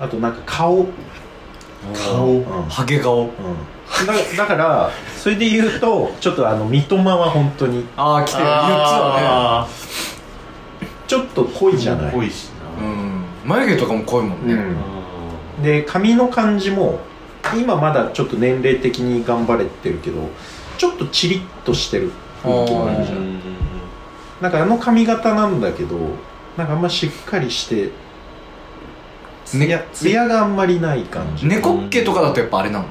[0.00, 0.86] あとなんか顔、
[1.94, 2.26] 顔。
[2.26, 2.44] うん。
[2.68, 3.22] ハゲ顔。
[3.22, 3.30] うん、
[4.06, 8.44] だだからそれで言うとちょっとあの三笘は本当にああ来てる。
[8.44, 9.68] 言ってあ
[11.06, 12.84] ちょっと濃いじゃない、濃いしな。
[12.84, 13.24] うん。
[13.44, 14.54] 眉毛とかも濃いもんね、
[15.58, 15.62] うん。
[15.62, 17.00] で髪の感じも
[17.54, 20.28] 今まだちょっと年齢的に頑張れてるけど
[20.78, 23.34] ちょっとチリッとしてる雰囲気もあるじゃうん。
[23.34, 23.40] ん。
[24.40, 25.96] なんかあの髪型なんだけど
[26.56, 27.90] なんかあんましっかりして
[29.44, 29.84] ツヤね。
[29.92, 31.46] ツヤがあんまりない感じ。
[31.46, 32.86] 猫っ毛とかだとやっぱあれなの？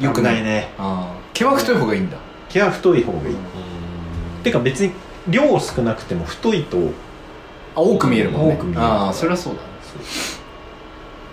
[0.00, 0.42] よくない？
[0.42, 0.72] ね。
[0.78, 1.20] ああ。
[1.32, 2.16] 毛は太い方がいいんだ。
[2.48, 3.40] 毛は太い方がいい、うん。
[4.42, 4.92] てか別に
[5.28, 6.78] 量少なくても太いと
[7.76, 8.54] あ多く見えるもんね。
[8.54, 8.82] 多く見える。
[8.82, 9.60] ああそれはそうだ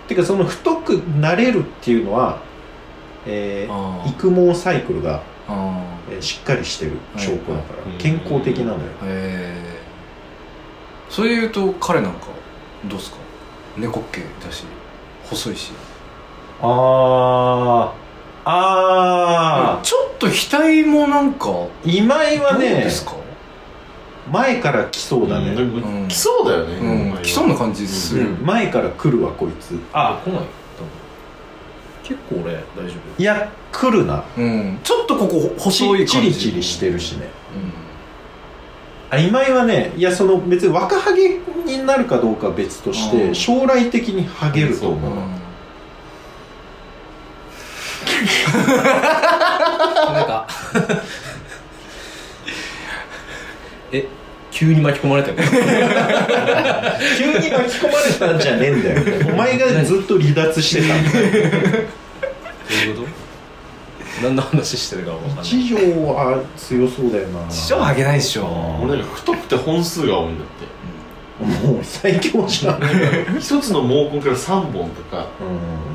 [0.06, 2.40] てかその太くなれるっていうのは、
[3.26, 9.67] えー育毛サイクルが、あえーしっかりしてる証拠だから、はい健康的なのよ、あへえ
[11.08, 12.26] それで言うと彼なんか
[12.84, 13.16] どうっすか？
[13.76, 14.64] 猫っ毛だし
[15.24, 15.72] 細いし。
[16.60, 18.08] あー。
[18.50, 23.12] あちょっと額もなんか今井はうねですか？
[24.32, 27.22] 前から来そうだね、でも来そうだよねうん。
[27.22, 28.46] 来そうな感じする、うん。
[28.46, 29.78] 前から来るわこいつ。
[29.92, 30.42] あ来ない
[32.02, 34.24] 結構俺大丈いや来るな。
[34.36, 34.78] うん。
[34.82, 36.12] ちょっとここ細い感じ。
[36.12, 37.28] チリチリしてるしね。
[37.54, 37.70] うん。
[37.70, 37.72] あ
[39.16, 43.34] 今井はねいやその別に若ハゲになるかどうかは別としうてん。
[43.34, 45.12] 将来的にハゲると思う、
[48.48, 50.46] 夫なんか
[53.92, 54.06] え
[54.50, 55.36] 急に巻き込まれたよ
[57.16, 57.50] 急に巻き
[57.86, 59.02] 込まれたんじゃねえんだよ。
[59.32, 61.86] お前がずっと離脱してたんだよ
[64.22, 65.44] 何の話してるか分かんない。
[65.44, 67.50] 一条は強そうだよな。
[67.50, 68.46] 師匠ハゲないでしょ。
[68.82, 71.68] 俺なんか太くて本数が多いんだって。
[71.70, 72.80] もう最強じゃん。
[73.38, 75.26] 一つの毛根から3本とか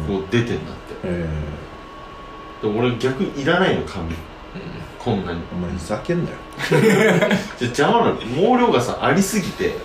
[0.07, 0.17] うん。
[0.19, 0.93] こう出てんだって。
[1.03, 1.27] え
[2.61, 4.13] で俺逆にいらないの髪。
[4.99, 5.39] こんなに。
[5.39, 6.37] えお前ふざけんなよ。
[7.59, 8.15] じゃ邪魔なの。
[8.17, 9.75] 毛量がさありすぎて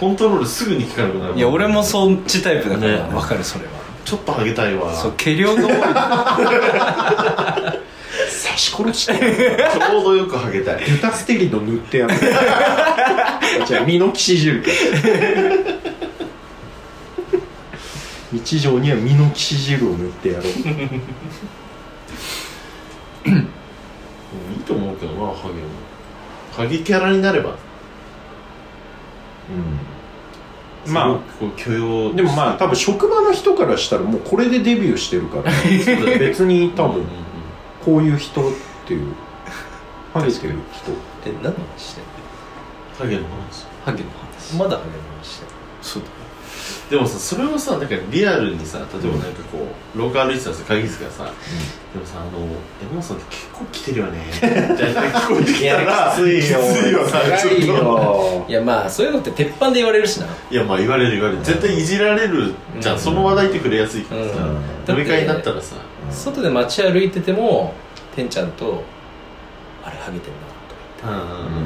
[0.00, 1.34] コントロールすぐに効かなくなる。
[1.36, 3.70] いや俺もそっちタイプだからね分かるそれは
[4.04, 4.94] ちょっとハゲたいわ。
[4.94, 5.72] そう毛量が多い。
[8.44, 9.14] 刺し殺して。
[9.14, 10.84] ちょうどよくハゲたい。
[10.84, 12.14] デュタステリド塗ってやる。
[13.66, 14.62] じゃあミノキシジル
[18.32, 20.52] 日常にはミノキシ汁を塗ってやろう。
[23.26, 23.32] うん。
[23.32, 25.68] いいと思うけどなハゲも。
[26.52, 27.50] ハゲキャラになれば。
[27.50, 27.52] う
[29.52, 29.93] ん
[30.86, 31.44] まあ。
[31.56, 35.52] 許容でもまあ多分職場の人からしたらもうこれでデビューしてるから
[36.18, 37.04] 別に多分
[37.84, 38.52] こういう人っ
[38.86, 39.14] ていう
[40.12, 40.92] ハゲてる人。
[41.26, 42.04] え何の話してん
[42.98, 43.66] ハゲの話。
[43.84, 44.52] ハゲの話。
[44.52, 45.13] のまだハゲの話
[46.90, 52.46] でもさそれをさなんかリアルにさ例えばなんかこう廊下歩いてたらさ会議室がさ、でもさあの
[52.82, 54.18] 山本さんって結構来てるよね。
[54.36, 54.40] み
[54.76, 56.12] たいな聞こえてきたら。
[56.14, 57.66] きついよきついよなちょっと。
[57.66, 58.44] よ。
[58.48, 60.26] いやまあそういうのって鉄板で言われるしな。
[60.50, 61.42] いやまあ言われる言われる。
[61.42, 63.00] 絶対いじられるじゃん、うん。
[63.00, 64.30] その話題って触れやすいからさ、
[64.88, 64.96] うん。
[64.98, 65.76] 飲み会になったらさ。
[66.10, 67.72] 外で街歩いてても
[68.14, 68.84] てんちゃんと
[69.82, 71.64] 「あれハゲてんな」とかうんうんうん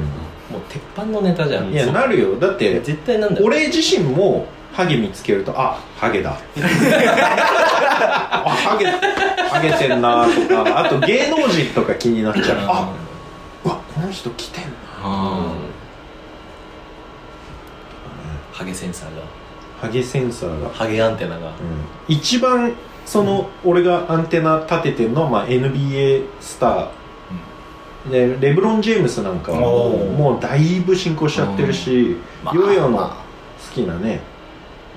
[0.49, 1.71] もう鉄板のネタじゃん。
[1.71, 2.35] いやなるよ。
[2.39, 3.45] だって絶対なんだよ。
[3.45, 6.31] 俺自身もハゲ見つけるとあハゲだ。
[8.31, 10.79] あハゲハゲてんなとか。
[10.79, 12.57] あと芸能人とか気になっちゃう。
[12.67, 12.89] あ
[13.65, 14.69] うわこの人来てんな
[15.03, 15.53] あ
[18.51, 19.23] ハゲセンサーが。
[19.81, 21.47] ハゲセンサーが、ハゲアンテナが。
[21.47, 21.53] うん。
[22.09, 22.73] 一番
[23.05, 26.87] その俺がアンテナ立ててるのは、まあ、NBA スター、
[28.09, 33.23] でレブロン・ジェームスなんかはもうだいぶ進行しちゃってるし、まあヨーヨーのま
[33.67, 34.21] 好きなね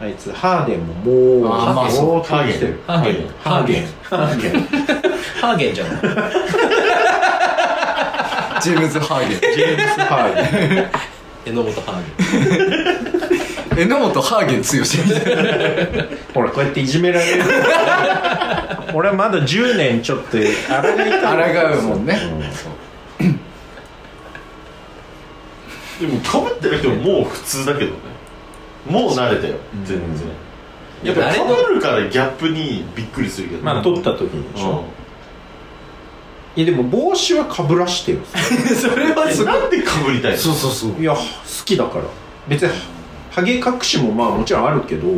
[0.00, 2.80] あいつハーデンももうあーまあ相当来てる。
[2.86, 3.28] ハーゲン。
[3.42, 3.86] ハーゲン。
[4.02, 4.52] ハーゲン。
[5.40, 5.74] ハーゲン。
[5.74, 5.94] じゃない。
[8.62, 9.40] ジェームズ・ハーゲン。
[9.40, 10.90] ジェームス・ハーゲン。
[11.44, 12.02] 榎本ハー
[13.76, 13.88] ゲン。
[13.88, 15.36] 榎本ハーゲン強しみたい。
[15.36, 15.42] な
[16.34, 17.44] ほらこうやっていじめられる。
[18.94, 22.18] 俺はまだ10年ちょっと抗いたい抗うもんね。
[26.00, 28.11] でもかぶってる人ももう普通だけどね
[28.88, 29.84] もう慣れたようん。
[29.84, 30.28] 全然。
[31.04, 33.62] やっぱかぶるからギャップにびっくりするけど。
[33.62, 34.70] まあ撮った時にでしょ、
[36.56, 36.62] うん。
[36.62, 38.18] いやでも帽子はかぶらしてよ。
[38.26, 39.54] それはすごい。
[39.56, 40.38] えなんでかぶりたいの？
[40.38, 41.00] そうそうそう。
[41.00, 41.20] いや好
[41.64, 42.04] きだから。
[42.48, 42.72] 別に
[43.30, 45.08] ハゲ隠しもまあもちろんあるけど。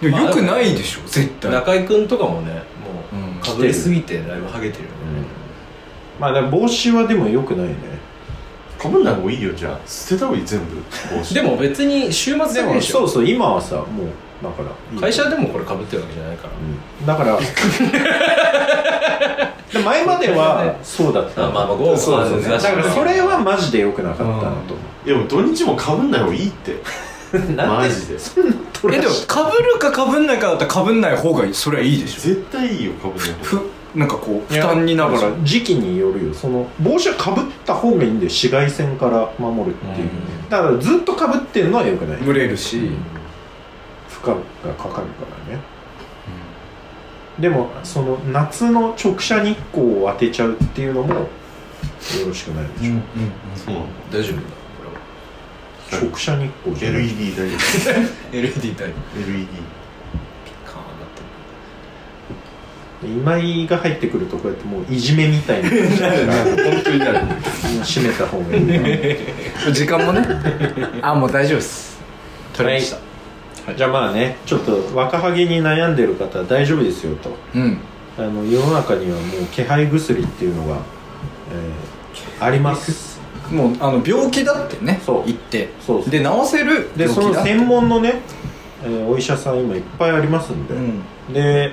[0.00, 1.50] でもよくないでしょ絶対。
[1.50, 2.60] 中居君とかもねも
[3.40, 4.96] うかぶりすぎてだいぶハゲてるよね。
[6.20, 7.74] まあだから帽子はでもよくないね
[8.78, 9.78] かぶんない方がいいよじゃあ。
[9.86, 10.76] 捨てた方がいい全部。
[11.16, 11.34] 帽子。
[11.34, 13.86] でも別に週末でもそうそう今はさもう
[14.42, 14.68] だから。
[14.94, 16.52] いい会社でもこれかぶってるわけじゃないから。
[16.54, 17.06] うん。
[17.06, 17.38] だから
[19.72, 26.72] で前まではそうだったあまあまあゴーそうそうまあだからそれはマジで良くなかったなと思いやもう土日もかぶんない方がいいって。
[27.32, 27.88] う なんで？
[27.88, 28.16] マジで。
[28.72, 31.54] トラッえでもかぶるかかぶんないかだったらかぶんない方がいい。
[31.54, 32.20] それはいいでしょ。
[32.20, 33.44] 絶対いいよかぶんない方が。
[33.44, 33.60] ふ
[33.96, 36.34] なんかこう負担になるだから時期によるよ。
[36.34, 40.10] その帽子はかぶった方がいいんで紫外線から守るっていう、
[40.50, 42.24] だからずっとかぶってるのはよくない。
[42.24, 42.90] 蒸れるし、
[44.08, 44.36] 負荷
[44.68, 45.60] がかかるからね、
[47.38, 51.28] でもその夏の直射日光を当てちゃうっていうのもよ
[52.26, 52.94] ろしくないでしょ、
[53.56, 53.76] そう。
[54.10, 54.42] 大丈夫だ
[56.00, 57.02] こ直射日光じゃない。
[57.02, 57.56] LED 大丈
[57.88, 58.94] れは LED タイプ。
[59.18, 59.46] 夫 LED
[60.66, 61.08] カーンなっ
[62.95, 67.24] て今井が入ってくるとこうやってもういじめみたいな感じだから本当になる。
[67.24, 67.36] もう
[67.84, 68.66] 閉めた方がいい。
[69.66, 70.26] な時間もね。
[71.02, 72.00] あもう大丈夫です。
[72.52, 72.94] 取れまし
[73.66, 77.36] た、じゃあまあねちょっと若ハゲに悩んでる方は大丈夫ですよと。
[77.54, 77.78] うん。
[78.18, 81.96] あの世の中にはもう気配薬っていうのが、えー
[82.40, 83.20] あります。
[83.50, 85.26] もうあの病気だってねそう。
[85.26, 85.68] 言って。
[85.86, 88.22] そうで治せるでその専門のね、
[88.82, 91.02] えーお医者さん今いっぱいありますんで、うん。
[91.32, 91.72] で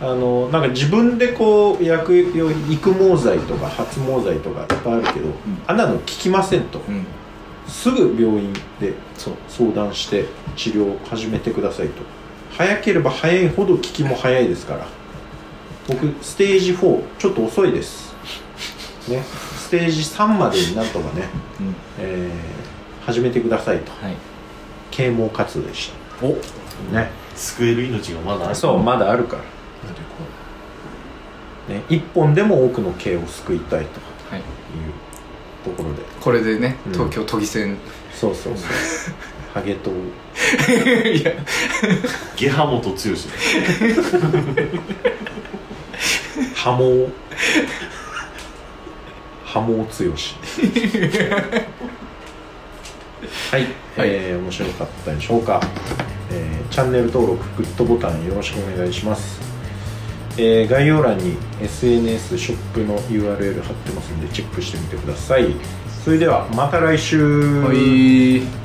[0.00, 5.28] あのなんか自分でこう薬用育毛剤とか発毛剤とかいっぱいあるけど、
[5.66, 6.78] あんなの効きませんと。
[6.88, 7.06] うん。
[7.68, 9.34] すぐ病院でそう。
[9.48, 10.24] 相談して
[10.56, 12.02] 治療を始めてくださいと。
[12.56, 14.86] 早ければ早いほど効きも早いですから。
[15.86, 18.14] 僕ステージ4ちょっと遅いです。
[19.08, 19.22] ね。
[19.22, 21.28] ステージ3までになんとかね、
[21.60, 21.74] うん。
[21.98, 22.60] えー
[23.06, 23.90] 始めてくださいと。
[24.04, 24.14] はい。
[24.90, 25.90] 啓蒙活動でし
[26.20, 26.26] た。
[26.26, 26.30] お。
[26.92, 27.10] ね。
[27.34, 28.54] 救える命がまだある。
[28.54, 29.42] そうまだあるから
[31.68, 34.42] ね、一本でも多くの毛を救いたいというはい。
[35.64, 36.02] ところで。
[36.20, 36.92] これでねうん。
[36.92, 37.76] 東京都議選、
[38.12, 38.66] そうそうそう。
[39.54, 41.32] ハゲといや。
[42.36, 43.28] ゲハモト強し
[46.54, 47.08] 波毛
[49.44, 50.36] 波毛強し
[53.50, 53.66] はい、
[53.98, 55.60] えー面白かったでしょうか、
[56.30, 59.40] えーチャンネル登録グッドボタンよろしくお願いします、
[60.42, 65.54] えー概要欄に SNS ショップの URL 貼ってますんでチェックしてみてください。
[66.04, 67.60] それではまた来週。
[67.60, 68.59] はい。